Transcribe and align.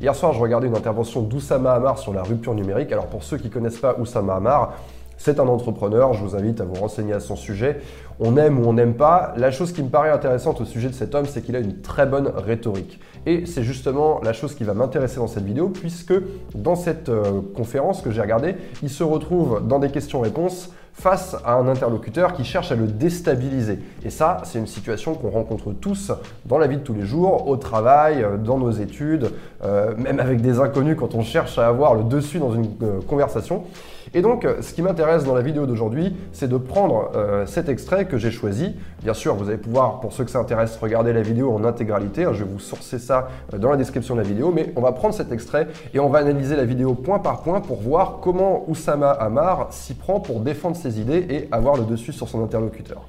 Hier 0.00 0.14
soir, 0.14 0.32
je 0.32 0.40
regardais 0.40 0.66
une 0.66 0.76
intervention 0.76 1.20
d'Oussama 1.20 1.74
Hamar 1.74 1.98
sur 1.98 2.14
la 2.14 2.22
rupture 2.22 2.54
numérique. 2.54 2.90
Alors 2.90 3.04
pour 3.04 3.22
ceux 3.22 3.36
qui 3.36 3.48
ne 3.48 3.52
connaissent 3.52 3.80
pas 3.80 3.96
Oussama 3.98 4.36
Hamar, 4.36 4.72
c'est 5.18 5.38
un 5.38 5.46
entrepreneur, 5.46 6.14
je 6.14 6.24
vous 6.24 6.34
invite 6.34 6.62
à 6.62 6.64
vous 6.64 6.72
renseigner 6.72 7.12
à 7.12 7.20
son 7.20 7.36
sujet. 7.36 7.82
On 8.18 8.38
aime 8.38 8.58
ou 8.58 8.66
on 8.66 8.72
n'aime 8.72 8.94
pas. 8.94 9.34
La 9.36 9.50
chose 9.50 9.74
qui 9.74 9.82
me 9.82 9.90
paraît 9.90 10.08
intéressante 10.08 10.62
au 10.62 10.64
sujet 10.64 10.88
de 10.88 10.94
cet 10.94 11.14
homme, 11.14 11.26
c'est 11.26 11.42
qu'il 11.42 11.54
a 11.54 11.58
une 11.58 11.82
très 11.82 12.06
bonne 12.06 12.28
rhétorique. 12.34 12.98
Et 13.26 13.44
c'est 13.46 13.62
justement 13.62 14.20
la 14.22 14.32
chose 14.32 14.54
qui 14.54 14.64
va 14.64 14.74
m'intéresser 14.74 15.16
dans 15.16 15.26
cette 15.26 15.44
vidéo, 15.44 15.68
puisque 15.68 16.14
dans 16.54 16.74
cette 16.74 17.08
euh, 17.10 17.40
conférence 17.54 18.00
que 18.00 18.10
j'ai 18.10 18.22
regardée, 18.22 18.54
il 18.82 18.88
se 18.88 19.04
retrouve 19.04 19.66
dans 19.66 19.78
des 19.78 19.90
questions-réponses 19.90 20.70
face 20.92 21.36
à 21.44 21.54
un 21.54 21.68
interlocuteur 21.68 22.32
qui 22.32 22.44
cherche 22.44 22.72
à 22.72 22.74
le 22.74 22.86
déstabiliser. 22.86 23.78
Et 24.04 24.10
ça, 24.10 24.38
c'est 24.44 24.58
une 24.58 24.66
situation 24.66 25.14
qu'on 25.14 25.30
rencontre 25.30 25.72
tous 25.72 26.12
dans 26.46 26.58
la 26.58 26.66
vie 26.66 26.76
de 26.76 26.82
tous 26.82 26.92
les 26.94 27.04
jours, 27.04 27.48
au 27.48 27.56
travail, 27.56 28.22
euh, 28.22 28.36
dans 28.36 28.58
nos 28.58 28.70
études, 28.70 29.30
euh, 29.64 29.94
même 29.96 30.18
avec 30.18 30.40
des 30.40 30.58
inconnus 30.58 30.96
quand 30.98 31.14
on 31.14 31.22
cherche 31.22 31.58
à 31.58 31.68
avoir 31.68 31.94
le 31.94 32.04
dessus 32.04 32.38
dans 32.38 32.52
une 32.52 32.68
conversation. 33.06 33.64
Et 34.12 34.22
donc, 34.22 34.46
ce 34.60 34.72
qui 34.72 34.82
m'intéresse 34.82 35.24
dans 35.24 35.36
la 35.36 35.42
vidéo 35.42 35.66
d'aujourd'hui, 35.66 36.16
c'est 36.32 36.48
de 36.48 36.56
prendre 36.56 37.12
cet 37.46 37.68
extrait 37.68 38.06
que 38.06 38.18
j'ai 38.18 38.32
choisi. 38.32 38.74
Bien 39.04 39.14
sûr, 39.14 39.36
vous 39.36 39.48
allez 39.48 39.56
pouvoir, 39.56 40.00
pour 40.00 40.12
ceux 40.12 40.24
que 40.24 40.32
ça 40.32 40.40
intéresse, 40.40 40.76
regarder 40.78 41.12
la 41.12 41.22
vidéo 41.22 41.54
en 41.54 41.62
intégralité. 41.62 42.24
Hein, 42.24 42.32
je 42.32 42.42
vais 42.42 42.50
vous 42.50 42.58
sourcer 42.58 42.98
ça 42.98 43.09
dans 43.58 43.70
la 43.70 43.76
description 43.76 44.14
de 44.14 44.20
la 44.20 44.26
vidéo, 44.26 44.52
mais 44.52 44.72
on 44.76 44.80
va 44.80 44.92
prendre 44.92 45.14
cet 45.14 45.32
extrait 45.32 45.68
et 45.92 46.00
on 46.00 46.08
va 46.08 46.20
analyser 46.20 46.56
la 46.56 46.64
vidéo 46.64 46.94
point 46.94 47.18
par 47.18 47.42
point 47.42 47.60
pour 47.60 47.80
voir 47.80 48.18
comment 48.20 48.68
Oussama 48.68 49.10
Hamar 49.10 49.72
s'y 49.72 49.94
prend 49.94 50.20
pour 50.20 50.40
défendre 50.40 50.76
ses 50.76 51.00
idées 51.00 51.26
et 51.28 51.48
avoir 51.52 51.76
le 51.76 51.84
dessus 51.84 52.12
sur 52.12 52.28
son 52.28 52.42
interlocuteur. 52.42 53.06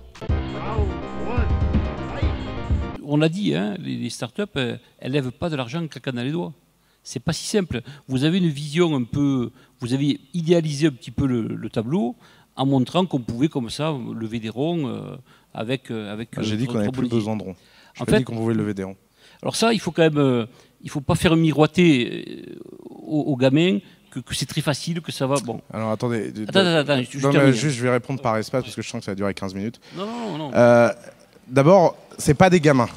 On 3.03 3.17
l'a 3.17 3.29
dit, 3.29 3.53
hein, 3.55 3.75
les, 3.79 4.09
startups, 4.09 4.43
elles, 4.55 4.79
elles 4.99 5.11
lèvent 5.11 5.31
pas 5.31 5.49
de 5.49 5.55
l'argent 5.55 5.83
en 5.83 5.87
claquant 5.87 6.13
dans 6.13 6.23
les 6.23 6.31
doigts. 6.31 6.53
C'est 7.03 7.19
pas 7.19 7.33
si 7.33 7.45
simple. 7.45 7.81
Vous 8.07 8.23
avez 8.23 8.37
une 8.37 8.49
vision 8.49 8.95
un 8.95 9.03
peu, 9.03 9.51
vous 9.79 9.93
avez 9.93 10.19
idéalisé 10.33 10.87
un 10.87 10.91
petit 10.91 11.11
peu 11.11 11.25
le, 11.25 11.69
tableau 11.69 12.15
en 12.55 12.65
montrant 12.65 13.05
qu'on 13.05 13.19
pouvait 13.19 13.47
comme 13.47 13.69
ça 13.69 13.93
lever 14.15 14.39
des 14.39 14.49
ronds 14.49 14.87
euh, 14.87 15.15
avec 15.53 15.89
euh, 15.89 16.11
avec. 16.11 16.29
Ah, 16.37 16.41
j'ai 16.43 16.57
dit 16.57 16.67
qu'on 16.67 16.75
n'avait 16.75 16.91
plus 16.91 17.09
besoin 17.09 17.35
de 17.35 17.43
ronds. 17.43 17.55
en 17.99 18.05
fait, 18.05 18.19
dit 18.19 18.23
qu'on 18.23 18.35
pouvait 18.35 18.53
lever 18.53 18.73
des 18.73 18.83
ronds. 18.83 18.97
Alors 19.41 19.55
ça, 19.55 19.73
il 19.73 19.79
faut 19.79 19.91
quand 19.91 20.03
même, 20.03 20.17
euh, 20.17 20.45
il 20.81 20.89
faut 20.89 21.01
pas 21.01 21.15
faire 21.15 21.35
miroiter 21.35 22.45
aux, 22.89 23.21
aux 23.21 23.37
gamins 23.37 23.79
que, 24.11 24.19
c'est 24.35 24.45
très 24.45 24.61
facile, 24.61 25.01
que 25.01 25.11
ça 25.11 25.25
va. 25.25 25.35
Bon. 25.45 25.61
Alors 25.73 25.91
attendez. 25.91 26.33
Attends, 26.47 26.59
attends, 26.59 26.93
attends, 26.93 27.19
non, 27.21 27.31
mais 27.33 27.53
juste, 27.53 27.77
je 27.77 27.83
vais 27.83 27.91
répondre 27.91 28.21
par 28.21 28.37
espace 28.37 28.63
parce 28.63 28.75
que 28.75 28.81
je 28.81 28.89
sens 28.89 28.99
que 28.99 29.05
ça 29.05 29.11
va 29.11 29.15
durer 29.15 29.33
15 29.33 29.53
minutes. 29.55 29.79
Non, 29.95 30.05
non, 30.05 30.37
non. 30.37 30.51
Euh, 30.53 30.89
D'abord, 31.51 31.97
c'est 32.17 32.33
pas 32.33 32.49
des 32.49 32.61
gamins. 32.61 32.87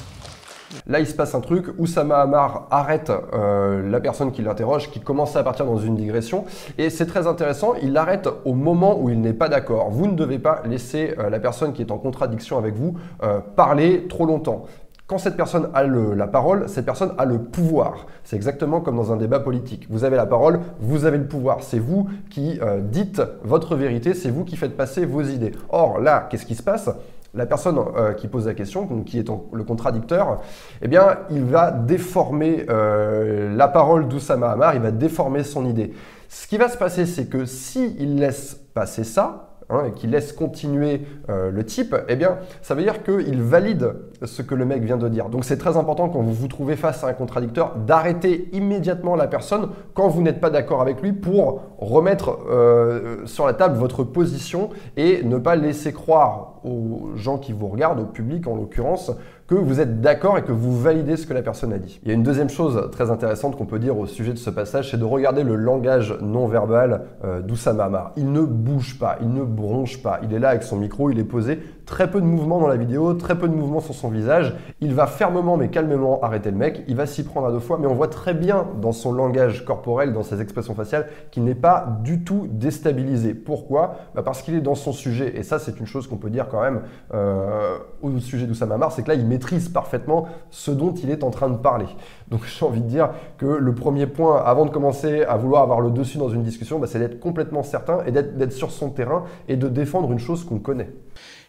Là, 0.87 1.01
il 1.01 1.07
se 1.07 1.13
passe 1.13 1.35
un 1.35 1.41
truc. 1.41 1.65
Oussama 1.77 2.21
Hamar 2.21 2.67
arrête 2.71 3.11
euh, 3.33 3.89
la 3.89 3.99
personne 3.99 4.31
qui 4.31 4.41
l'interroge, 4.41 4.91
qui 4.91 5.01
commence 5.01 5.35
à 5.35 5.43
partir 5.43 5.65
dans 5.65 5.77
une 5.77 5.95
digression. 5.97 6.45
Et 6.77 6.89
c'est 6.89 7.05
très 7.05 7.27
intéressant, 7.27 7.73
il 7.81 7.91
l'arrête 7.91 8.29
au 8.45 8.53
moment 8.53 8.97
où 8.99 9.09
il 9.09 9.19
n'est 9.19 9.33
pas 9.33 9.49
d'accord. 9.49 9.89
Vous 9.89 10.07
ne 10.07 10.13
devez 10.13 10.39
pas 10.39 10.61
laisser 10.65 11.15
euh, 11.19 11.29
la 11.29 11.39
personne 11.39 11.73
qui 11.73 11.81
est 11.81 11.91
en 11.91 11.97
contradiction 11.97 12.57
avec 12.57 12.75
vous 12.75 12.95
euh, 13.23 13.39
parler 13.39 14.05
trop 14.07 14.25
longtemps. 14.25 14.65
Quand 15.07 15.19
cette 15.19 15.37
personne 15.37 15.69
a 15.75 15.83
la 15.83 16.25
parole, 16.25 16.67
cette 16.67 16.85
personne 16.85 17.13
a 17.19 17.25
le 17.25 17.37
pouvoir. 17.37 18.07
C'est 18.23 18.35
exactement 18.35 18.81
comme 18.81 18.95
dans 18.95 19.13
un 19.13 19.17
débat 19.17 19.39
politique. 19.39 19.85
Vous 19.87 20.03
avez 20.03 20.15
la 20.15 20.25
parole, 20.25 20.61
vous 20.79 21.05
avez 21.05 21.19
le 21.19 21.27
pouvoir. 21.27 21.61
C'est 21.61 21.77
vous 21.77 22.09
qui 22.31 22.59
euh, 22.59 22.81
dites 22.81 23.21
votre 23.43 23.75
vérité, 23.75 24.15
c'est 24.15 24.31
vous 24.31 24.43
qui 24.43 24.57
faites 24.57 24.75
passer 24.75 25.05
vos 25.05 25.21
idées. 25.21 25.51
Or 25.69 25.99
là, 25.99 26.27
qu'est-ce 26.27 26.47
qui 26.47 26.55
se 26.55 26.63
passe? 26.63 26.89
La 27.35 27.45
personne 27.45 27.77
euh, 27.77 28.13
qui 28.13 28.27
pose 28.27 28.47
la 28.47 28.55
question, 28.55 28.87
qui 29.03 29.19
est 29.19 29.29
le 29.53 29.63
contradicteur, 29.63 30.41
eh 30.81 30.87
bien, 30.87 31.19
il 31.29 31.43
va 31.43 31.69
déformer 31.69 32.65
euh, 32.69 33.55
la 33.55 33.67
parole 33.67 34.07
d'Oussama 34.07 34.49
Hamar, 34.49 34.73
il 34.73 34.81
va 34.81 34.89
déformer 34.89 35.43
son 35.43 35.67
idée. 35.67 35.93
Ce 36.29 36.47
qui 36.47 36.57
va 36.57 36.67
se 36.67 36.77
passer, 36.77 37.05
c'est 37.05 37.27
que 37.27 37.45
s'il 37.45 38.15
laisse 38.15 38.59
passer 38.73 39.03
ça, 39.03 39.54
Hein, 39.67 39.85
et 39.87 39.91
qui 39.93 40.05
laisse 40.05 40.31
continuer 40.31 41.01
euh, 41.27 41.49
le 41.49 41.65
type, 41.65 41.95
eh 42.07 42.15
bien, 42.15 42.37
ça 42.61 42.75
veut 42.75 42.83
dire 42.83 43.01
qu'il 43.01 43.41
valide 43.41 43.93
ce 44.23 44.43
que 44.43 44.53
le 44.53 44.63
mec 44.63 44.83
vient 44.83 44.97
de 44.97 45.09
dire. 45.09 45.29
Donc 45.29 45.43
c'est 45.43 45.57
très 45.57 45.75
important 45.75 46.07
quand 46.07 46.21
vous 46.21 46.35
vous 46.35 46.47
trouvez 46.47 46.75
face 46.75 47.03
à 47.03 47.07
un 47.07 47.13
contradicteur 47.13 47.75
d'arrêter 47.75 48.47
immédiatement 48.53 49.15
la 49.15 49.25
personne 49.25 49.69
quand 49.95 50.07
vous 50.07 50.21
n'êtes 50.21 50.39
pas 50.39 50.51
d'accord 50.51 50.81
avec 50.81 51.01
lui 51.01 51.13
pour 51.13 51.63
remettre 51.79 52.37
euh, 52.47 53.25
sur 53.25 53.47
la 53.47 53.53
table 53.53 53.75
votre 53.75 54.03
position 54.03 54.69
et 54.97 55.23
ne 55.23 55.39
pas 55.39 55.55
laisser 55.55 55.93
croire 55.93 56.54
aux 56.65 57.11
gens 57.15 57.37
qui 57.37 57.53
vous 57.53 57.67
regardent, 57.67 57.99
au 57.99 58.05
public 58.05 58.47
en 58.47 58.55
l'occurrence, 58.55 59.11
que 59.47 59.55
vous 59.55 59.79
êtes 59.79 60.01
d'accord 60.01 60.37
et 60.37 60.43
que 60.43 60.51
vous 60.51 60.77
validez 60.79 61.17
ce 61.17 61.27
que 61.27 61.33
la 61.33 61.43
personne 61.43 61.71
a 61.71 61.77
dit. 61.77 61.99
Il 62.03 62.07
y 62.07 62.11
a 62.11 62.15
une 62.15 62.23
deuxième 62.23 62.49
chose 62.49 62.89
très 62.91 63.11
intéressante 63.11 63.55
qu'on 63.55 63.65
peut 63.65 63.77
dire 63.77 63.97
au 63.97 64.07
sujet 64.07 64.33
de 64.33 64.37
ce 64.37 64.49
passage, 64.49 64.89
c'est 64.89 64.97
de 64.97 65.03
regarder 65.03 65.43
le 65.43 65.55
langage 65.55 66.17
non 66.21 66.47
verbal 66.47 67.05
euh, 67.23 67.41
d'Oussama 67.41 68.13
Il 68.17 68.31
ne 68.31 68.41
bouge 68.41 68.97
pas, 68.97 69.17
il 69.21 69.31
ne 69.31 69.43
bronche 69.43 70.01
pas, 70.01 70.19
il 70.23 70.33
est 70.33 70.39
là 70.39 70.49
avec 70.49 70.63
son 70.63 70.77
micro, 70.77 71.11
il 71.11 71.19
est 71.19 71.23
posé, 71.23 71.59
très 71.85 72.09
peu 72.09 72.21
de 72.21 72.25
mouvement 72.25 72.59
dans 72.59 72.67
la 72.67 72.77
vidéo, 72.77 73.13
très 73.13 73.37
peu 73.37 73.47
de 73.47 73.53
mouvement 73.53 73.79
sur 73.79 73.93
son 73.93 74.09
visage. 74.09 74.55
Il 74.81 74.93
va 74.93 75.07
fermement 75.07 75.57
mais 75.57 75.69
calmement 75.69 76.21
arrêter 76.21 76.51
le 76.51 76.57
mec, 76.57 76.83
il 76.87 76.95
va 76.95 77.05
s'y 77.05 77.23
prendre 77.23 77.47
à 77.47 77.51
deux 77.51 77.59
fois, 77.59 77.77
mais 77.79 77.87
on 77.87 77.95
voit 77.95 78.07
très 78.07 78.33
bien 78.33 78.67
dans 78.81 78.91
son 78.91 79.11
langage 79.11 79.65
corporel, 79.65 80.13
dans 80.13 80.23
ses 80.23 80.41
expressions 80.41 80.75
faciales, 80.75 81.07
qu'il 81.31 81.43
n'est 81.43 81.55
pas 81.55 81.99
du 82.03 82.23
tout 82.23 82.47
déstabilisé. 82.51 83.33
Pourquoi? 83.33 83.95
Bah 84.13 84.23
Parce 84.23 84.41
qu'il 84.41 84.55
est 84.55 84.61
dans 84.61 84.75
son 84.75 84.91
sujet, 84.91 85.37
et 85.37 85.43
ça 85.43 85.59
c'est 85.59 85.79
une 85.79 85.85
chose 85.85 86.07
qu'on 86.07 86.17
peut 86.17 86.29
dire 86.29 86.47
quand 86.49 86.61
même 86.61 86.81
euh, 87.13 87.77
au 88.01 88.19
sujet 88.19 88.45
d'Oussama 88.45 88.75
c'est 88.89 89.03
que 89.03 89.07
là 89.07 89.15
il 89.15 89.25
maîtrise 89.25 89.69
parfaitement 89.69 90.27
ce 90.49 90.71
dont 90.71 90.93
il 90.93 91.09
est 91.09 91.23
en 91.23 91.31
train 91.31 91.49
de 91.49 91.57
parler. 91.57 91.87
Donc 92.29 92.41
j'ai 92.59 92.65
envie 92.65 92.81
de 92.81 92.87
dire 92.87 93.09
que 93.37 93.45
le 93.45 93.75
premier 93.75 94.07
point, 94.07 94.41
avant 94.43 94.65
de 94.65 94.71
commencer 94.71 95.23
à 95.23 95.37
vouloir 95.37 95.63
avoir 95.63 95.81
le 95.81 95.91
dessus 95.91 96.17
dans 96.17 96.29
une 96.29 96.43
discussion, 96.43 96.79
bah, 96.79 96.87
c'est 96.89 96.99
d'être 96.99 97.19
complètement 97.19 97.63
certain 97.63 98.03
et 98.05 98.11
d'être 98.11 98.53
sur 98.53 98.71
son 98.71 98.89
terrain 98.89 99.25
et 99.47 99.57
de 99.57 99.67
défendre 99.67 100.11
une 100.11 100.19
chose 100.19 100.43
qu'on 100.43 100.59
connaît. 100.59 100.89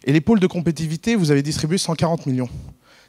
Et 0.05 0.13
les 0.13 0.21
pôles 0.21 0.39
de 0.39 0.47
compétitivité, 0.47 1.15
vous 1.15 1.31
avez 1.31 1.41
distribué 1.41 1.77
140 1.77 2.25
millions. 2.25 2.49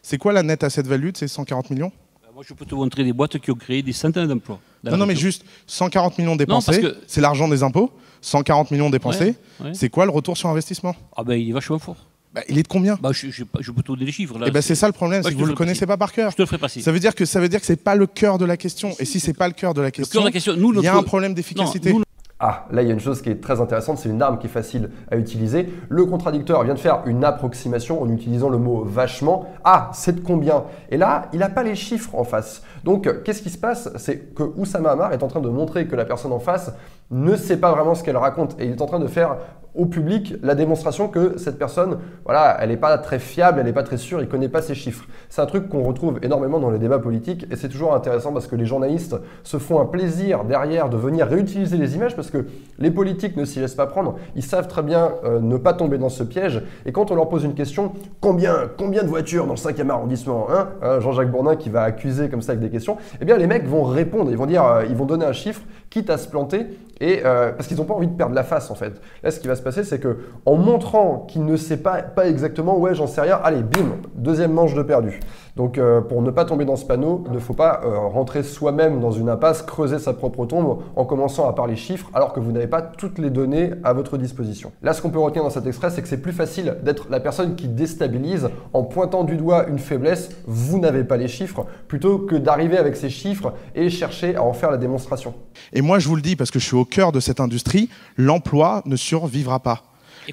C'est 0.03 0.19
quoi 0.19 0.33
la 0.33 0.43
nette 0.43 0.65
à 0.65 0.71
cette 0.71 0.87
value 0.87 1.11
de 1.11 1.17
ces 1.17 1.29
140 1.29 1.71
millions? 1.71 1.93
Bah, 2.23 2.31
Moi, 2.35 2.43
je 2.47 2.55
peux 2.55 2.65
te 2.65 2.75
montrer 2.75 3.05
des 3.05 3.13
boîtes 3.13 3.39
qui 3.39 3.51
ont 3.51 3.55
créé 3.55 3.83
des 3.83 3.93
centaines 3.93 4.27
d'emplois. 4.27 4.61
Non, 4.85 4.97
non, 4.97 5.07
mais 5.07 5.17
juste 5.17 5.45
140 5.67 6.19
millions 6.19 6.37
dépensés, 6.37 6.83
c'est 7.07 7.21
l'argent 7.21 7.49
des 7.49 7.63
impôts. 7.63 7.91
140 8.21 8.71
millions 8.73 8.91
dépensés, 8.91 9.37
c'est 9.73 9.91
quoi 9.91 10.05
le 10.05 10.11
retour 10.11 10.37
sur 10.37 10.49
investissement? 10.49 10.95
Ah 11.17 11.23
ben, 11.23 11.35
il 11.35 11.51
est 11.51 11.53
vachement 11.53 11.79
fort. 11.79 12.08
Bah, 12.35 12.43
il 12.49 12.59
est 12.59 12.63
de 12.63 12.69
combien 12.69 12.99
bah, 13.01 13.11
je, 13.13 13.31
je, 13.31 13.45
je, 13.59 13.73
peux 13.73 13.83
te 13.83 13.89
donner 13.89 14.05
les 14.05 14.13
chiffres. 14.13 14.39
Là, 14.39 14.47
et 14.47 14.49
eh 14.51 14.53
ben, 14.53 14.61
c'est 14.61 14.75
ça 14.75 14.87
le 14.87 14.93
problème, 14.93 15.23
c'est 15.23 15.33
que 15.33 15.37
vous 15.37 15.45
ne 15.45 15.51
le 15.51 15.55
connaissez 15.55 15.87
pas 15.87 15.97
par 15.97 16.13
cœur. 16.13 16.31
Je 16.31 16.37
te 16.37 16.43
le 16.43 16.47
ferai 16.47 16.59
passer. 16.59 16.83
Ça 16.83 16.93
veut 16.93 17.01
dire 17.01 17.15
que 17.15 17.25
ça 17.25 17.41
veut 17.41 17.49
dire 17.49 17.61
que 17.61 17.67
c'est 17.67 17.83
pas 17.83 17.95
le 17.95 18.07
cœur 18.07 18.39
de 18.39 18.45
la 18.45 18.57
question. 18.57 18.95
Et 18.99 19.05
si 19.05 19.19
c'est 19.19 19.33
pas 19.33 19.49
le 19.49 19.55
cœur 19.55 19.75
de 19.75 19.81
la 19.81 19.91
question, 19.91 20.27
il 20.29 20.81
y 20.83 20.87
a 20.87 20.97
un 20.97 21.03
problème 21.03 21.35
d'efficacité. 21.35 21.95
Ah, 22.41 22.67
là, 22.71 22.83
il 22.83 22.89
y 22.89 22.91
a 22.93 22.95
une 22.95 23.01
chose 23.01 23.21
qui 23.21 23.31
est 23.31 23.41
très 23.41 23.61
intéressante, 23.61 23.99
c'est 23.99 24.09
une 24.09 24.23
arme 24.23 24.39
qui 24.39 24.47
est 24.47 24.51
facile 24.51 24.91
à 25.11 25.17
utiliser. 25.17 25.69
Le 25.89 26.07
contradicteur 26.07 26.63
vient 26.63 26.75
de 26.75 26.79
faire 26.79 27.03
une 27.07 27.25
approximation 27.25 28.01
en 28.01 28.09
utilisant 28.11 28.49
le 28.49 28.59
mot 28.59 28.85
vachement. 28.85 29.47
Ah, 29.65 29.91
c'est 29.93 30.15
de 30.15 30.21
combien? 30.21 30.63
Et 30.91 30.97
là, 30.97 31.29
il 31.33 31.41
n'a 31.41 31.49
pas 31.49 31.65
les 31.65 31.75
chiffres 31.75 32.15
en 32.15 32.23
face. 32.23 32.63
Donc, 32.85 33.09
qu'est-ce 33.25 33.43
qui 33.43 33.51
se 33.51 33.59
passe? 33.59 33.89
C'est 33.97 34.35
que 34.35 34.45
Oussama 34.57 34.91
Hamar 34.91 35.13
est 35.13 35.25
en 35.25 35.29
train 35.29 35.41
de 35.41 35.49
montrer 35.49 35.89
que 35.89 35.97
la 35.97 36.05
personne 36.05 36.31
en 36.31 36.39
face 36.39 36.71
ne 37.11 37.37
sait 37.37 37.57
pas 37.57 37.73
vraiment 37.73 37.95
ce 37.95 38.03
qu'elle 38.03 38.17
raconte. 38.17 38.61
Et 38.61 38.67
il 38.67 38.73
est 38.73 38.83
en 38.83 38.87
train 38.87 39.01
de 39.01 39.07
faire 39.07 39.39
au 39.79 39.87
public 39.87 40.35
la 40.43 40.55
démonstration 40.55 41.09
que 41.09 41.39
cette 41.39 41.57
personne, 41.57 41.99
voilà, 42.25 42.59
elle 42.61 42.71
n'est 42.71 42.77
pas 42.77 42.99
très 42.99 43.21
fiable, 43.21 43.61
elle 43.61 43.67
n'est 43.67 43.73
pas 43.73 43.85
très 43.85 43.97
sûre, 43.97 44.21
il 44.21 44.27
ne 44.27 44.31
connaît 44.31 44.49
pas 44.49 44.61
ses 44.61 44.75
chiffres. 44.75 45.07
C'est 45.29 45.41
un 45.41 45.47
truc 45.47 45.69
qu'on 45.69 45.85
retrouve 45.85 46.19
énormément 46.23 46.59
dans 46.59 46.71
les 46.71 46.79
débats 46.79 46.99
politiques 46.99 47.47
et 47.51 47.57
c'est 47.57 47.69
toujours 47.69 47.95
intéressant 47.95 48.33
parce 48.33 48.49
que 48.49 48.57
les 48.57 48.67
journalistes 48.67 49.17
se 49.45 49.57
font 49.59 49.81
un 49.81 49.85
plaisir 49.85 50.45
derrière 50.45 50.89
de 50.89 50.97
venir 50.97 51.29
réutiliser 51.29 51.77
les 51.77 51.95
images 51.95 52.17
parce 52.17 52.31
que 52.31 52.47
les 52.79 52.91
politiques 52.91 53.37
ne 53.37 53.45
s'y 53.45 53.61
laissent 53.61 53.77
pas 53.77 53.87
prendre. 53.87 54.17
Ils 54.35 54.43
savent 54.43 54.67
très 54.67 54.83
bien 54.83 55.13
euh, 55.25 55.39
ne 55.39 55.57
pas 55.57 55.75
tomber 55.75 55.99
dans 55.99 56.09
ce 56.09 56.25
piège 56.25 56.61
et 56.85 56.91
quand 56.91 57.13
on 57.13 57.15
leur 57.15 57.29
pose 57.29 57.45
une 57.45 57.55
question, 57.55 57.93
combien, 58.21 58.69
combien 58.77 59.05
de 59.05 59.09
voitures 59.09 59.47
dans 59.47 59.55
le 59.55 59.59
5e 59.59 59.91
arrondissement 59.91 60.49
hein, 60.51 60.71
hein, 60.83 60.99
Jean-Jacques 60.99 61.31
Bourdin 61.31 61.55
qui 61.55 61.71
va 61.71 61.83
accuser 61.83 62.29
comme 62.29 62.43
ça 62.43 62.53
avec 62.53 62.63
des 62.63 62.71
questions, 62.71 62.97
eh 63.21 63.25
bien 63.25 63.37
les 63.37 63.47
mecs 63.47 63.67
vont 63.67 63.85
répondre, 63.85 64.31
ils 64.33 64.37
vont 64.37 64.47
dire, 64.47 64.65
euh, 64.65 64.85
ils 64.89 64.97
vont 64.97 65.05
donner 65.05 65.25
un 65.25 65.33
chiffre, 65.33 65.63
quitte 65.89 66.11
à 66.11 66.19
se 66.19 66.29
planter 66.29 66.67
et 67.01 67.23
euh, 67.25 67.53
parce 67.53 67.69
qu'ils 67.69 67.77
n'ont 67.77 67.85
pas 67.85 67.95
envie 67.95 68.09
de 68.09 68.17
perdre 68.17 68.35
la 68.35 68.43
face 68.43 68.71
en 68.71 68.75
fait. 68.75 69.01
Là, 69.23 69.31
ce 69.31 69.41
qui 69.41 69.49
va 69.49 69.57
se 69.57 69.63
passer, 69.63 69.85
c'est 69.85 69.99
que 69.99 70.19
en 70.47 70.57
montrant 70.57 71.27
qu'il 71.29 71.45
ne 71.45 71.57
sait 71.57 71.77
pas, 71.79 72.03
pas 72.03 72.29
exactement, 72.29 72.79
ouais, 72.79 72.95
j'en 72.95 73.07
sais 73.07 73.21
rien, 73.21 73.41
allez, 73.43 73.63
bim, 73.63 73.97
deuxième 74.15 74.53
manche 74.53 74.75
de 74.75 74.83
perdu. 74.83 75.21
Donc 75.59 75.77
euh, 75.77 76.01
pour 76.01 76.23
ne 76.23 76.31
pas 76.31 76.45
tomber 76.45 76.65
dans 76.65 76.77
ce 76.77 76.85
panneau, 76.85 77.25
il 77.27 77.33
ne 77.33 77.41
faut 77.41 77.53
pas 77.53 77.81
euh, 77.85 77.99
rentrer 77.99 78.45
soi-même 78.45 79.01
dans 79.01 79.11
une 79.11 79.29
impasse, 79.29 79.63
creuser 79.63 79.99
sa 79.99 80.13
propre 80.15 80.47
tombe 80.47 80.85
en 80.95 81.05
commençant 81.05 81.49
à 81.49 81.53
parler 81.53 81.75
chiffres 81.75 82.09
alors 82.15 82.33
que 82.33 82.39
vous 82.39 82.53
n'avez 82.53 82.69
pas 82.69 82.81
toutes 82.81 83.19
les 83.19 83.29
données 83.29 83.73
à 83.83 83.93
votre 83.93 84.19
disposition. 84.19 84.71
Là, 84.83 84.93
ce 84.93 85.03
qu'on 85.03 85.11
peut 85.11 85.19
retenir 85.19 85.43
dans 85.43 85.51
cet 85.51 85.67
extrait, 85.67 85.91
c'est 85.91 86.01
que 86.01 86.07
c'est 86.07 86.23
plus 86.23 86.33
facile 86.33 86.77
d'être 86.85 87.09
la 87.11 87.19
personne 87.19 87.57
qui 87.57 87.67
déstabilise 87.67 88.49
en 88.73 88.85
pointant 88.85 89.25
du 89.25 89.37
doigt 89.37 89.67
une 89.67 89.81
faiblesse, 89.81 90.31
vous 90.47 90.79
n'avez 90.79 91.03
pas 91.03 91.17
les 91.17 91.27
chiffres, 91.27 91.67
plutôt 91.89 92.21
que 92.21 92.37
d'arriver 92.37 92.79
avec 92.79 92.95
ces 92.95 93.11
chiffres 93.11 93.53
et 93.75 93.91
chercher 93.91 94.37
à 94.37 94.45
en 94.45 94.53
faire 94.53 94.71
la 94.71 94.77
démonstration. 94.77 95.35
Et 95.73 95.83
moi, 95.83 95.99
je 95.99 96.07
vous 96.07 96.15
le 96.15 96.23
dis 96.23 96.37
parce 96.37 96.53
que 96.53 96.61
je 96.61 96.67
suis 96.67 96.77
au 96.77 96.85
cœur 96.85 97.11
de 97.11 97.19
cette 97.19 97.41
industrie, 97.41 97.91
l'emploi 98.17 98.83
ne 98.87 98.95
survivra 98.95 99.59
pas. 99.59 99.83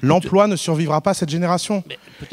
L'emploi 0.02 0.46
ne 0.46 0.54
survivra 0.54 1.00
pas 1.00 1.10
à 1.10 1.14
cette 1.14 1.30
génération. 1.30 1.82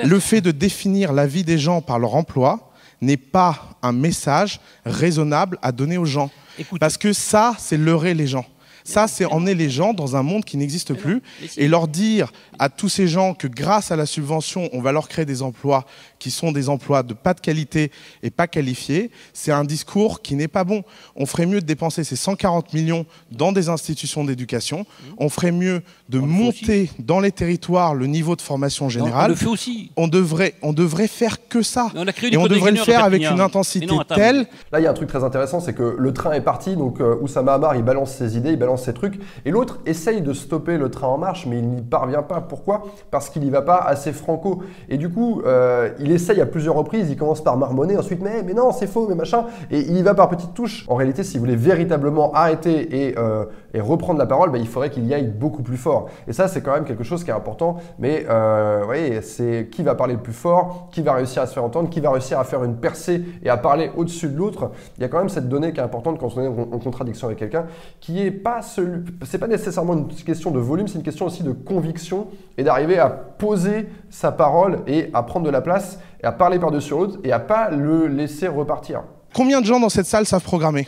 Le 0.04 0.19
fait 0.19 0.42
de 0.42 0.51
définir 0.51 1.12
la 1.12 1.25
vie 1.25 1.44
des 1.44 1.57
gens 1.57 1.81
par 1.81 1.98
leur 1.98 2.13
emploi, 2.13 2.73
n'est 3.03 3.17
pas 3.17 3.77
un 3.81 3.91
message 3.91 4.59
raisonnable 4.85 5.57
à 5.61 5.71
donner 5.71 5.97
aux 5.97 6.05
gens. 6.05 6.31
Parce 6.79 6.97
que 6.97 7.13
ça, 7.13 7.55
c'est 7.57 7.77
leurrer 7.77 8.13
les 8.13 8.27
gens. 8.27 8.45
Ça, 8.83 9.07
c'est 9.07 9.25
emmener 9.25 9.56
les 9.56 9.69
gens 9.69 9.94
dans 9.94 10.15
un 10.15 10.24
monde 10.24 10.45
qui 10.45 10.57
n'existe 10.57 10.94
plus 10.94 11.21
et 11.57 11.68
leur 11.68 11.88
dire 11.88 12.31
à 12.59 12.69
tous 12.69 12.89
ces 12.89 13.07
gens 13.07 13.33
que 13.33 13.47
grâce 13.47 13.91
à 13.91 13.95
la 13.95 14.06
subvention, 14.06 14.69
on 14.74 14.81
va 14.81 14.91
leur 14.91 15.07
créer 15.07 15.25
des 15.25 15.41
emplois 15.41 15.85
qui 16.19 16.31
sont 16.31 16.51
des 16.51 16.69
emplois 16.69 17.03
de 17.03 17.13
pas 17.13 17.33
de 17.33 17.41
qualité 17.41 17.91
et 18.21 18.30
pas 18.30 18.47
qualifiés, 18.47 19.12
c'est 19.33 19.51
un 19.51 19.65
discours 19.65 20.21
qui 20.21 20.35
n'est 20.35 20.47
pas 20.47 20.63
bon. 20.63 20.83
On 21.15 21.25
ferait 21.25 21.45
mieux 21.45 21.59
de 21.59 21.65
dépenser 21.65 22.03
ces 22.03 22.15
140 22.15 22.74
millions 22.74 23.06
dans 23.31 23.51
des 23.51 23.69
institutions 23.69 24.24
d'éducation. 24.24 24.86
On 25.18 25.29
ferait 25.29 25.51
mieux 25.51 25.81
de 26.09 26.19
monter 26.19 26.89
dans 27.00 27.19
les 27.19 27.31
territoires 27.31 27.94
le 27.94 28.07
niveau 28.07 28.36
de 28.36 28.41
formation 28.41 28.89
générale. 28.89 29.25
on 29.25 29.29
le 29.29 29.36
fait 29.36 29.47
aussi. 29.47 29.91
On 29.97 30.07
devrait, 30.07 30.56
on 30.62 30.74
devrait 30.74 31.07
faire 31.07 31.47
que 31.47 31.62
ça. 31.62 31.91
et 32.31 32.38
on 32.38 32.47
devrait 32.47 32.71
le 32.71 32.77
faire 32.77 33.03
avec 33.03 33.24
une 33.24 33.41
intensité 33.41 33.94
telle. 34.15 34.47
Là, 34.71 34.79
il 34.79 34.83
y 34.83 34.88
a 34.88 34.91
un 34.91 34.94
truc 34.94 35.09
très 35.09 35.24
intéressant, 35.24 35.59
c'est 35.59 35.74
que 35.74 35.95
le 35.97 36.13
train 36.13 36.31
est 36.33 36.41
parti, 36.41 36.75
donc 36.75 37.01
euh, 37.01 37.15
Oussama 37.21 37.53
Hamar, 37.53 37.75
il 37.75 37.83
balance 37.83 38.12
ses 38.13 38.38
idées, 38.38 38.51
il 38.51 38.59
balance 38.59 38.73
ces 38.78 38.94
trucs. 38.94 39.20
Et 39.46 39.52
l'autre 39.52 39.80
essaye 39.86 40.22
de 40.22 40.34
stopper 40.34 40.78
le 40.78 40.90
train 40.90 41.08
en 41.08 41.18
marche, 41.18 41.46
mais 41.46 41.60
il 41.60 41.68
n'y 41.68 41.81
parvient 41.81 42.24
pas. 42.24 42.42
Pourquoi? 42.42 42.84
Parce 43.12 43.30
qu'il 43.30 43.44
n'y 43.44 43.50
va 43.50 43.62
pas 43.62 43.78
assez 43.78 44.12
franco. 44.14 44.64
Et 44.90 44.98
du 44.98 45.10
coup, 45.10 45.42
euh, 45.46 45.90
il 46.00 46.12
essaye 46.12 46.42
à 46.42 46.46
plusieurs 46.46 46.75
reprises, 46.75 47.10
il 47.10 47.18
commence 47.18 47.44
par 47.44 47.58
marmonner, 47.58 47.98
ensuite, 47.98 48.22
mais, 48.22 48.44
mais 48.44 48.54
non, 48.54 48.72
c'est 48.72 48.88
faux, 48.88 49.08
mais 49.08 49.16
machin. 49.16 49.46
Et 49.72 49.80
il 49.80 49.98
y 49.98 50.02
va 50.02 50.14
par 50.14 50.30
petites 50.30 50.54
touches. 50.54 50.86
En 50.88 50.96
réalité, 50.96 51.24
si 51.24 51.38
vous 51.38 51.44
voulez 51.44 51.56
véritablement 51.56 52.31
arrêter 52.34 53.08
et, 53.08 53.18
euh, 53.18 53.46
et 53.74 53.81
reprendre 53.81 54.20
la 54.20 54.25
parole, 54.25 54.52
bah, 54.52 54.58
il 54.58 54.68
faudrait 54.68 54.90
qu'il 54.90 55.06
y 55.06 55.14
aille 55.14 55.28
beaucoup 55.28 55.64
plus 55.64 55.78
fort. 55.78 56.10
Et 56.28 56.34
ça, 56.34 56.48
c'est 56.48 56.62
quand 56.62 56.74
même 56.74 56.86
quelque 56.86 57.04
chose 57.04 57.24
qui 57.24 57.30
est 57.30 57.34
important. 57.34 57.78
Mais 58.00 58.25
euh, 58.30 58.80
vous 58.81 58.86
voyez, 58.86 59.22
c'est 59.22 59.70
qui 59.72 59.84
va 59.84 59.96
parler 59.96 60.14
le 60.14 60.20
plus 60.20 60.34
fort, 60.34 60.90
qui 60.92 61.02
va 61.02 61.14
réussir 61.14 61.42
à 61.42 61.48
se 61.48 61.54
faire 61.54 61.64
entendre, 61.64 61.90
qui 61.90 62.00
va 62.00 62.12
réussir 62.12 62.40
à 62.40 62.44
faire 62.44 62.64
une 62.64 62.75
percée 62.75 63.24
et 63.44 63.50
à 63.50 63.58
parler 63.58 63.92
au-dessus 63.96 64.30
de 64.30 64.38
l'autre. 64.38 64.72
Il 64.98 65.02
y 65.02 65.06
a 65.06 65.08
quand 65.08 65.20
même 65.20 65.30
cette 65.30 65.50
donnée 65.50 65.74
qui 65.74 65.80
est 65.80 65.84
importante 65.84 66.20
quand 66.20 66.36
on 66.38 66.42
est 66.42 66.48
en 66.48 66.80
contradiction 66.80 67.28
avec 67.28 67.40
quelqu'un, 67.40 67.66
qui 68.00 68.22
est 68.22 68.31
pas 68.31 68.62
c'est 68.63 69.38
pas 69.38 69.48
nécessairement 69.48 69.94
une 69.94 70.07
question 70.07 70.51
de 70.51 70.60
volume, 70.60 70.88
c'est 70.88 70.98
une 70.98 71.04
question 71.04 71.25
aussi 71.25 71.44
de 71.44 71.51
conviction 71.51 72.27
et 72.57 72.63
d'arriver 72.63 72.98
à 72.98 73.10
poser 73.10 73.88
sa 74.10 74.31
parole 74.31 74.81
et 74.88 75.10
à 75.13 75.24
prendre 75.24 75.45
de 75.45 75.51
la 75.51 75.62
place 75.62 76.00
et 76.21 76.25
à 76.25 76.31
parler 76.31 76.60
par-dessus 76.60 76.92
l'autre 76.92 77.19
et 77.24 77.31
à 77.31 77.39
pas 77.39 77.69
le 77.69 78.07
laisser 78.07 78.48
repartir. 78.48 79.04
Combien 79.33 79.62
de 79.62 79.65
gens 79.65 79.80
dans 79.80 79.89
cette 79.89 80.06
salle 80.06 80.25
savent 80.25 80.44
programmer? 80.44 80.88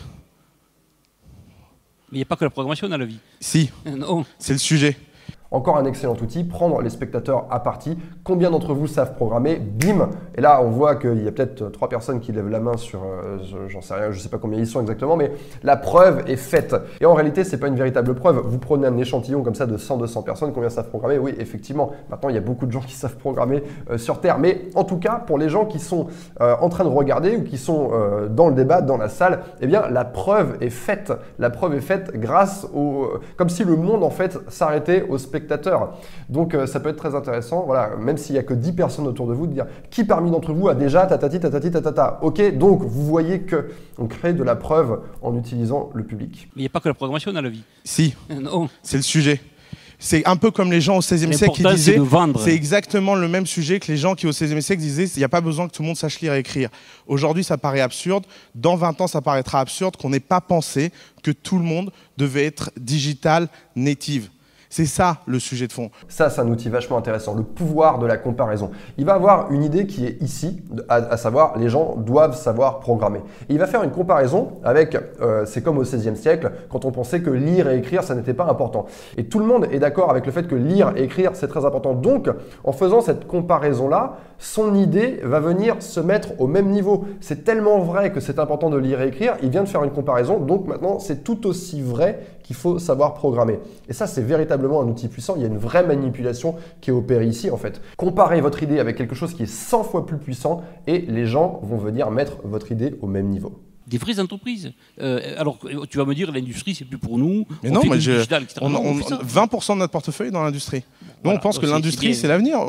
Mais 2.11 2.17
il 2.17 2.17
n'y 2.17 2.23
a 2.23 2.25
pas 2.25 2.35
que 2.35 2.45
la 2.45 2.49
programmation 2.49 2.87
dans 2.87 2.97
la 2.97 3.05
vie. 3.05 3.19
Si. 3.39 3.71
C'est 4.39 4.53
le 4.53 4.59
sujet. 4.59 4.97
Encore 5.51 5.77
un 5.77 5.85
excellent 5.85 6.15
outil, 6.21 6.43
prendre 6.43 6.81
les 6.81 6.89
spectateurs 6.89 7.45
à 7.51 7.59
partie. 7.59 7.97
Combien 8.23 8.49
d'entre 8.49 8.73
vous 8.73 8.87
savent 8.87 9.13
programmer 9.13 9.57
Bim 9.57 10.09
Et 10.35 10.41
là, 10.41 10.59
on 10.63 10.69
voit 10.69 10.95
qu'il 10.95 11.23
y 11.23 11.27
a 11.27 11.31
peut-être 11.31 11.69
trois 11.71 11.87
personnes 11.87 12.19
qui 12.19 12.31
lèvent 12.31 12.49
la 12.49 12.59
main 12.59 12.77
sur, 12.77 13.03
euh, 13.03 13.37
j'en 13.67 13.81
sais 13.81 13.93
rien, 13.93 14.11
je 14.11 14.17
ne 14.17 14.21
sais 14.21 14.29
pas 14.29 14.39
combien 14.39 14.59
ils 14.59 14.65
sont 14.65 14.81
exactement, 14.81 15.15
mais 15.15 15.31
la 15.63 15.77
preuve 15.77 16.23
est 16.27 16.35
faite. 16.35 16.75
Et 16.99 17.05
en 17.05 17.13
réalité, 17.13 17.43
ce 17.43 17.51
n'est 17.51 17.59
pas 17.59 17.67
une 17.67 17.75
véritable 17.75 18.15
preuve. 18.15 18.41
Vous 18.43 18.57
prenez 18.57 18.87
un 18.87 18.97
échantillon 18.97 19.43
comme 19.43 19.55
ça 19.55 19.67
de 19.67 19.77
100-200 19.77 20.23
personnes, 20.23 20.51
combien 20.51 20.69
savent 20.69 20.89
programmer? 20.89 21.19
Oui, 21.19 21.35
effectivement. 21.37 21.91
Maintenant, 22.09 22.29
il 22.29 22.35
y 22.35 22.39
a 22.39 22.41
beaucoup 22.41 22.65
de 22.65 22.71
gens 22.71 22.81
qui 22.81 22.93
savent 22.93 23.17
programmer 23.17 23.63
euh, 23.91 23.97
sur 23.97 24.19
Terre. 24.19 24.39
Mais 24.39 24.63
en 24.73 24.83
tout 24.83 24.97
cas, 24.97 25.23
pour 25.25 25.37
les 25.37 25.49
gens 25.49 25.65
qui 25.65 25.79
sont 25.79 26.07
euh, 26.41 26.55
en 26.59 26.69
train 26.69 26.83
de 26.83 26.89
regarder 26.89 27.37
ou 27.37 27.43
qui 27.43 27.57
sont 27.57 27.91
dans 28.29 28.49
le 28.49 28.55
débat, 28.55 28.81
dans 28.81 28.97
la 28.97 29.09
salle, 29.09 29.41
eh 29.61 29.67
bien, 29.67 29.87
la 29.89 30.05
preuve 30.05 30.57
est 30.61 30.69
faite. 30.69 31.13
La 31.39 31.49
preuve 31.49 31.75
est 31.75 31.81
faite 31.81 32.11
grâce 32.15 32.67
au... 32.73 33.09
comme 33.37 33.49
si 33.49 33.63
le 33.63 33.75
monde, 33.75 34.03
en 34.03 34.09
fait, 34.09 34.39
s'arrêtait 34.49 35.05
au 35.07 35.17
spectateur 35.17 35.34
donc 36.29 36.53
euh, 36.53 36.65
ça 36.65 36.79
peut 36.79 36.89
être 36.89 36.97
très 36.97 37.15
intéressant, 37.15 37.63
voilà, 37.65 37.95
même 37.97 38.17
s'il 38.17 38.33
n'y 38.33 38.39
a 38.39 38.43
que 38.43 38.53
10 38.53 38.73
personnes 38.73 39.07
autour 39.07 39.27
de 39.27 39.33
vous, 39.33 39.47
de 39.47 39.53
dire 39.53 39.65
qui 39.89 40.03
parmi 40.03 40.31
d'entre 40.31 40.53
vous 40.53 40.67
a 40.69 40.75
déjà 40.75 41.05
tatati 41.05 41.39
tatati 41.39 41.71
tatata. 41.71 42.19
Ok, 42.21 42.57
donc 42.57 42.83
vous 42.83 43.05
voyez 43.05 43.41
que 43.41 43.69
on 43.97 44.07
crée 44.07 44.33
de 44.33 44.43
la 44.43 44.55
preuve 44.55 44.99
en 45.21 45.35
utilisant 45.37 45.89
le 45.93 46.03
public. 46.03 46.49
Mais 46.55 46.61
il 46.61 46.63
n'y 46.63 46.67
a 46.67 46.69
pas 46.69 46.79
que 46.79 46.87
la 46.87 46.93
programmation 46.93 47.31
dans 47.31 47.41
la 47.41 47.49
vie. 47.49 47.63
Si, 47.83 48.15
c'est 48.83 48.97
le 48.97 49.03
sujet. 49.03 49.41
C'est 49.99 50.25
un 50.27 50.35
peu 50.35 50.51
comme 50.51 50.71
les 50.71 50.81
gens 50.81 50.97
au 50.97 50.99
XVIe 50.99 51.33
siècle 51.33 51.55
qui 51.55 51.63
disaient. 51.63 51.99
C'est 52.39 52.53
exactement 52.53 53.15
le 53.15 53.27
même 53.27 53.45
sujet 53.45 53.79
que 53.79 53.91
les 53.91 53.97
gens 53.97 54.15
qui 54.15 54.27
au 54.27 54.31
XVIe 54.31 54.61
siècle 54.61 54.81
disaient 54.81 55.05
il 55.05 55.19
n'y 55.19 55.23
a 55.23 55.29
pas 55.29 55.41
besoin 55.41 55.67
que 55.67 55.73
tout 55.73 55.81
le 55.81 55.87
monde 55.87 55.97
sache 55.97 56.19
lire 56.19 56.33
et 56.33 56.39
écrire. 56.39 56.69
Aujourd'hui, 57.07 57.43
ça 57.43 57.57
paraît 57.57 57.81
absurde. 57.81 58.25
Dans 58.53 58.75
20 58.75 59.01
ans, 59.01 59.07
ça 59.07 59.21
paraîtra 59.21 59.59
absurde 59.59 59.95
qu'on 59.95 60.09
n'ait 60.09 60.19
pas 60.19 60.41
pensé 60.41 60.91
que 61.23 61.31
tout 61.31 61.57
le 61.57 61.63
monde 61.63 61.91
devait 62.17 62.45
être 62.45 62.71
digital 62.77 63.47
native. 63.75 64.29
C'est 64.69 64.85
ça 64.85 65.17
le 65.25 65.39
sujet 65.39 65.67
de 65.67 65.73
fond. 65.73 65.89
Ça, 66.07 66.29
c'est 66.29 66.41
un 66.41 66.47
outil 66.47 66.69
vachement 66.69 66.97
intéressant, 66.97 67.35
le 67.35 67.43
pouvoir 67.43 67.99
de 67.99 68.05
la 68.05 68.17
comparaison. 68.17 68.71
Il 68.97 69.05
va 69.05 69.13
avoir 69.13 69.51
une 69.51 69.63
idée 69.63 69.85
qui 69.85 70.05
est 70.05 70.21
ici, 70.21 70.61
à, 70.89 71.17
savoir 71.17 71.57
les 71.57 71.69
gens 71.69 71.95
doivent 71.95 72.35
savoir 72.35 72.79
programmer. 72.79 73.21
il 73.49 73.57
va 73.57 73.67
faire 73.67 73.83
une 73.83 73.91
comparaison 73.91 74.59
avec, 74.63 74.97
euh, 75.21 75.45
c'est 75.45 75.61
comme 75.61 75.77
au 75.77 75.83
XVIe 75.83 76.15
siècle, 76.15 76.51
quand 76.69 76.85
on 76.85 76.91
pensait 76.91 77.21
que 77.21 77.29
lire 77.29 77.69
et 77.69 77.77
écrire, 77.77 78.03
ça 78.03 78.15
n'était 78.15 78.33
pas 78.33 78.45
important. 78.45 78.85
Et 79.17 79.25
tout 79.25 79.39
le 79.39 79.45
monde 79.45 79.67
est 79.71 79.79
d'accord 79.79 80.09
avec 80.09 80.25
le 80.25 80.31
fait 80.31 80.47
que 80.47 80.55
lire 80.55 80.93
et 80.95 81.03
écrire, 81.03 81.31
c'est 81.33 81.47
très 81.47 81.65
important. 81.65 81.93
Donc, 81.93 82.29
en 82.63 82.71
faisant 82.71 83.01
cette 83.01 83.27
comparaison-là, 83.27 84.17
son 84.37 84.75
idée 84.75 85.19
va 85.23 85.39
venir 85.39 85.77
se 85.79 85.99
mettre 85.99 86.39
au 86.39 86.47
même 86.47 86.69
niveau. 86.69 87.05
C'est 87.21 87.43
tellement 87.43 87.79
vrai 87.79 88.11
que 88.11 88.19
c'est 88.19 88.39
important 88.39 88.69
de 88.69 88.77
lire 88.77 89.01
et 89.01 89.07
écrire, 89.07 89.35
il 89.41 89.49
vient 89.49 89.63
de 89.63 89.69
faire 89.69 89.83
une 89.83 89.91
comparaison, 89.91 90.39
donc 90.39 90.67
maintenant 90.67 90.99
c'est 90.99 91.23
tout 91.23 91.47
aussi 91.47 91.81
vrai 91.81 92.19
qu'il 92.43 92.55
faut 92.55 92.77
savoir 92.79 93.13
programmer. 93.13 93.59
Et 93.89 93.93
ça, 93.93 94.07
c'est 94.07 94.21
véritablement 94.55 94.81
un 94.81 94.87
outil 94.87 95.07
puissant. 95.07 95.35
Il 95.35 95.41
y 95.41 95.45
a 95.45 95.47
une 95.47 95.57
vraie 95.57 95.85
manipulation 95.85 96.55
qui 96.81 96.89
est 96.89 96.93
opérée 96.93 97.27
ici, 97.27 97.49
en 97.49 97.57
fait. 97.57 97.81
Comparez 97.97 98.41
votre 98.41 98.63
idée 98.63 98.79
avec 98.79 98.95
quelque 98.95 99.15
chose 99.15 99.33
qui 99.33 99.43
est 99.43 99.47
100 99.47 99.83
fois 99.83 100.05
plus 100.05 100.17
puissant 100.17 100.63
et 100.87 100.99
les 100.99 101.25
gens 101.25 101.59
vont 101.63 101.77
venir 101.77 102.11
mettre 102.11 102.37
votre 102.43 102.71
idée 102.71 102.95
au 103.01 103.07
même 103.07 103.27
niveau 103.27 103.61
des 103.87 103.99
vraies 103.99 104.19
entreprises. 104.19 104.73
Euh, 104.99 105.35
alors, 105.37 105.59
tu 105.89 105.99
vas 105.99 106.05
me 106.05 106.15
dire, 106.15 106.31
l'industrie, 106.31 106.73
c'est 106.73 106.85
plus 106.85 106.97
pour 106.97 107.19
nous. 107.19 107.45
Mais 107.61 107.69
non, 107.69 107.81
mais 107.83 107.97
20% 107.97 109.73
de 109.73 109.77
notre 109.77 109.91
portefeuille 109.91 110.29
est 110.29 110.31
dans 110.31 110.43
l'industrie. 110.43 110.83
Nous, 111.25 111.31
on 111.31 111.39
pense 111.39 111.59
que 111.59 111.65
l'industrie, 111.65 112.15
c'est 112.15 112.27
l'avenir. 112.27 112.59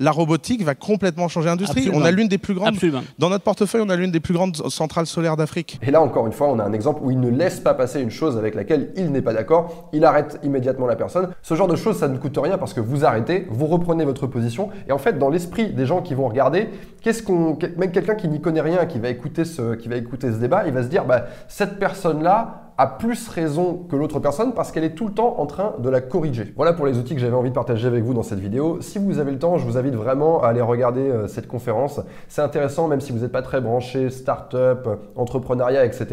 La 0.00 0.10
robotique 0.10 0.62
va 0.64 0.74
complètement 0.74 1.28
changer 1.28 1.48
l'industrie. 1.48 1.90
On 1.92 2.02
a 2.02 2.10
l'une 2.10 2.28
des 2.28 2.38
plus 2.38 2.54
grandes. 2.54 2.76
Dans 3.18 3.30
notre 3.30 3.44
portefeuille, 3.44 3.82
on 3.84 3.90
a 3.90 3.96
l'une 3.96 4.10
des 4.10 4.20
plus 4.20 4.34
grandes 4.34 4.56
centrales 4.68 5.06
solaires 5.06 5.36
d'Afrique. 5.36 5.78
Et 5.82 5.90
là, 5.90 6.00
encore 6.00 6.26
une 6.26 6.32
fois, 6.32 6.48
on 6.48 6.58
a 6.58 6.64
un 6.64 6.72
exemple 6.72 7.00
où 7.02 7.10
il 7.10 7.20
ne 7.20 7.30
laisse 7.30 7.60
pas 7.60 7.74
passer 7.74 8.00
une 8.00 8.10
chose 8.10 8.36
avec 8.36 8.54
laquelle 8.54 8.92
il 8.96 9.10
n'est 9.12 9.22
pas 9.22 9.32
d'accord. 9.32 9.90
Il 9.92 10.04
arrête 10.04 10.40
immédiatement 10.42 10.86
la 10.86 10.96
personne. 10.96 11.30
Ce 11.42 11.54
genre 11.54 11.68
de 11.68 11.76
choses, 11.76 11.98
ça 11.98 12.08
ne 12.08 12.16
coûte 12.16 12.38
rien 12.40 12.58
parce 12.58 12.72
que 12.72 12.80
vous 12.80 13.04
arrêtez, 13.04 13.46
vous 13.50 13.66
reprenez 13.66 14.04
votre 14.04 14.26
position. 14.26 14.70
Et 14.88 14.92
en 14.92 14.98
fait, 14.98 15.18
dans 15.18 15.30
l'esprit 15.30 15.72
des 15.72 15.86
gens 15.86 16.02
qui 16.02 16.14
vont 16.14 16.28
regarder, 16.28 16.68
qu'est-ce 17.02 17.22
qu'on, 17.22 17.58
même 17.76 17.92
quelqu'un 17.92 18.14
qui 18.14 18.28
n'y 18.28 18.40
connaît 18.40 18.60
rien, 18.60 18.86
qui 18.86 18.98
va 18.98 19.08
écouter 19.08 19.44
ce, 19.44 19.74
qui 19.74 19.88
va 19.88 19.96
écouter 19.96 20.32
ce 20.32 20.36
débat, 20.36 20.64
il 20.66 20.72
va 20.72 20.82
se 20.82 20.88
dire, 20.88 21.04
bah, 21.04 21.26
cette 21.48 21.78
personne-là, 21.78 22.67
a 22.78 22.86
plus 22.86 23.28
raison 23.28 23.84
que 23.90 23.96
l'autre 23.96 24.20
personne 24.20 24.54
parce 24.54 24.70
qu'elle 24.70 24.84
est 24.84 24.94
tout 24.94 25.08
le 25.08 25.12
temps 25.12 25.34
en 25.38 25.46
train 25.46 25.74
de 25.80 25.88
la 25.88 26.00
corriger. 26.00 26.52
Voilà 26.56 26.72
pour 26.72 26.86
les 26.86 26.96
outils 26.96 27.14
que 27.14 27.20
j'avais 27.20 27.34
envie 27.34 27.50
de 27.50 27.54
partager 27.54 27.88
avec 27.88 28.04
vous 28.04 28.14
dans 28.14 28.22
cette 28.22 28.38
vidéo. 28.38 28.78
Si 28.80 28.98
vous 28.98 29.18
avez 29.18 29.32
le 29.32 29.38
temps, 29.38 29.58
je 29.58 29.66
vous 29.66 29.76
invite 29.76 29.94
vraiment 29.94 30.44
à 30.44 30.48
aller 30.48 30.60
regarder 30.60 31.00
euh, 31.00 31.26
cette 31.26 31.48
conférence. 31.48 32.00
C'est 32.28 32.40
intéressant, 32.40 32.86
même 32.86 33.00
si 33.00 33.10
vous 33.10 33.18
n'êtes 33.18 33.32
pas 33.32 33.42
très 33.42 33.60
branché 33.60 34.10
start-up, 34.10 34.88
entrepreneuriat, 35.16 35.84
etc. 35.84 36.06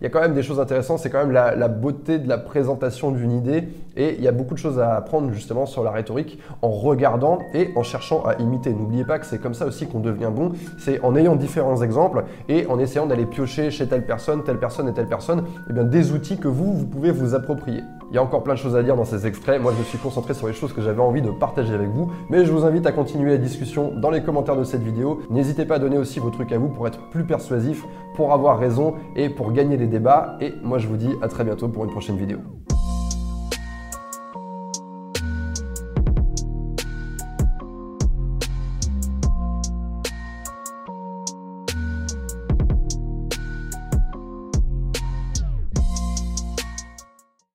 Il 0.00 0.04
y 0.04 0.06
a 0.06 0.10
quand 0.10 0.20
même 0.20 0.34
des 0.34 0.42
choses 0.42 0.58
intéressantes. 0.58 0.98
C'est 0.98 1.10
quand 1.10 1.20
même 1.20 1.30
la, 1.30 1.68
beauté 1.68 2.18
de 2.18 2.28
la 2.28 2.38
présentation 2.38 3.12
d'une 3.12 3.30
idée 3.30 3.68
et 3.96 4.16
il 4.16 4.22
y 4.22 4.28
a 4.28 4.32
beaucoup 4.32 4.54
de 4.54 4.58
choses 4.58 4.80
à 4.80 4.96
apprendre 4.96 5.30
justement 5.32 5.66
sur 5.66 5.84
la 5.84 5.92
rhétorique 5.92 6.40
en 6.62 6.70
regardant 6.70 7.38
et 7.54 7.70
en 7.76 7.84
cherchant 7.84 8.24
à 8.24 8.34
imiter. 8.40 8.72
N'oubliez 8.72 9.04
pas 9.04 9.20
que 9.20 9.26
c'est 9.26 9.38
comme 9.38 9.54
ça 9.54 9.66
aussi 9.66 9.86
qu'on 9.86 10.00
devient 10.00 10.30
bon. 10.34 10.52
C'est 10.78 11.00
en 11.02 11.14
ayant 11.14 11.36
différents 11.36 11.82
exemples 11.82 12.24
et 12.48 12.66
en 12.66 12.80
essayant 12.80 13.06
d'aller 13.06 13.26
piocher 13.26 13.70
chez 13.70 13.86
telle 13.86 14.04
personne, 14.04 14.42
telle 14.42 14.58
personne 14.58 14.88
et 14.88 14.92
telle 14.92 15.08
personne, 15.08 15.44
eh 15.68 15.72
outils 16.12 16.38
que 16.38 16.48
vous, 16.48 16.72
vous 16.72 16.86
pouvez 16.86 17.10
vous 17.10 17.34
approprier. 17.34 17.82
Il 18.10 18.16
y 18.16 18.18
a 18.18 18.22
encore 18.22 18.42
plein 18.42 18.54
de 18.54 18.58
choses 18.58 18.74
à 18.74 18.82
dire 18.82 18.96
dans 18.96 19.04
ces 19.04 19.26
extraits. 19.26 19.62
Moi, 19.62 19.72
je 19.72 19.78
me 19.78 19.84
suis 19.84 19.98
concentré 19.98 20.34
sur 20.34 20.48
les 20.48 20.52
choses 20.52 20.72
que 20.72 20.82
j'avais 20.82 21.00
envie 21.00 21.22
de 21.22 21.30
partager 21.30 21.72
avec 21.72 21.88
vous. 21.90 22.10
Mais 22.28 22.44
je 22.44 22.50
vous 22.50 22.64
invite 22.64 22.86
à 22.86 22.92
continuer 22.92 23.30
la 23.30 23.38
discussion 23.38 23.92
dans 23.94 24.10
les 24.10 24.22
commentaires 24.22 24.56
de 24.56 24.64
cette 24.64 24.82
vidéo. 24.82 25.20
N'hésitez 25.30 25.64
pas 25.64 25.76
à 25.76 25.78
donner 25.78 25.98
aussi 25.98 26.18
vos 26.18 26.30
trucs 26.30 26.50
à 26.50 26.58
vous 26.58 26.68
pour 26.68 26.88
être 26.88 27.08
plus 27.10 27.24
persuasif, 27.24 27.84
pour 28.16 28.32
avoir 28.32 28.58
raison 28.58 28.94
et 29.14 29.28
pour 29.28 29.52
gagner 29.52 29.76
des 29.76 29.86
débats. 29.86 30.36
Et 30.40 30.54
moi, 30.62 30.78
je 30.78 30.88
vous 30.88 30.96
dis 30.96 31.10
à 31.22 31.28
très 31.28 31.44
bientôt 31.44 31.68
pour 31.68 31.84
une 31.84 31.90
prochaine 31.90 32.16
vidéo. 32.16 32.38